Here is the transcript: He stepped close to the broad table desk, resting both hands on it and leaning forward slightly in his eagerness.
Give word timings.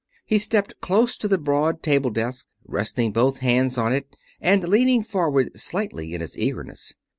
He 0.25 0.39
stepped 0.39 0.81
close 0.81 1.15
to 1.17 1.27
the 1.27 1.37
broad 1.37 1.83
table 1.83 2.09
desk, 2.09 2.47
resting 2.65 3.11
both 3.11 3.37
hands 3.37 3.77
on 3.77 3.93
it 3.93 4.07
and 4.41 4.67
leaning 4.67 5.03
forward 5.03 5.51
slightly 5.59 6.15
in 6.15 6.21
his 6.21 6.35
eagerness. 6.39 6.95